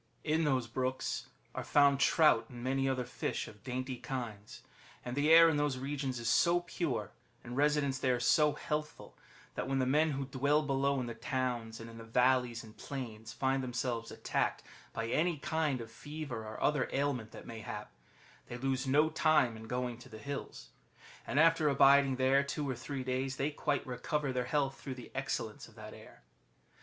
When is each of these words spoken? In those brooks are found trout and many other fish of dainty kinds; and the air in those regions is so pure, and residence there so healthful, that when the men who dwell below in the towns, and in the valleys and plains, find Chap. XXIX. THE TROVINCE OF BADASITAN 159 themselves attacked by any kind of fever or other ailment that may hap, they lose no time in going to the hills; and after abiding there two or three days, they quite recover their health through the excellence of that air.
In 0.23 0.45
those 0.45 0.65
brooks 0.65 1.27
are 1.53 1.63
found 1.63 1.99
trout 1.99 2.49
and 2.49 2.63
many 2.63 2.89
other 2.89 3.05
fish 3.05 3.47
of 3.47 3.63
dainty 3.63 3.97
kinds; 3.97 4.63
and 5.05 5.15
the 5.15 5.29
air 5.31 5.47
in 5.47 5.57
those 5.57 5.77
regions 5.77 6.19
is 6.19 6.27
so 6.27 6.61
pure, 6.61 7.11
and 7.43 7.55
residence 7.55 7.99
there 7.99 8.19
so 8.19 8.53
healthful, 8.53 9.15
that 9.53 9.67
when 9.67 9.77
the 9.77 9.85
men 9.85 10.13
who 10.13 10.25
dwell 10.25 10.63
below 10.63 10.99
in 10.99 11.05
the 11.05 11.13
towns, 11.13 11.79
and 11.79 11.87
in 11.87 11.99
the 11.99 12.03
valleys 12.03 12.63
and 12.63 12.77
plains, 12.77 13.31
find 13.31 13.61
Chap. 13.61 13.61
XXIX. 13.61 13.61
THE 13.61 13.61
TROVINCE 13.61 13.61
OF 13.61 13.61
BADASITAN 13.61 13.61
159 13.61 13.61
themselves 13.61 14.11
attacked 14.17 14.63
by 14.93 15.07
any 15.07 15.37
kind 15.37 15.81
of 15.81 15.91
fever 15.91 16.47
or 16.47 16.59
other 16.63 16.89
ailment 16.91 17.29
that 17.29 17.45
may 17.45 17.59
hap, 17.59 17.91
they 18.47 18.57
lose 18.57 18.87
no 18.87 19.11
time 19.11 19.55
in 19.55 19.67
going 19.67 19.99
to 19.99 20.09
the 20.09 20.17
hills; 20.17 20.69
and 21.27 21.39
after 21.39 21.69
abiding 21.69 22.15
there 22.15 22.41
two 22.43 22.67
or 22.67 22.73
three 22.73 23.03
days, 23.03 23.35
they 23.35 23.51
quite 23.51 23.85
recover 23.85 24.33
their 24.33 24.45
health 24.45 24.81
through 24.81 24.95
the 24.95 25.11
excellence 25.13 25.67
of 25.67 25.75
that 25.75 25.93
air. 25.93 26.23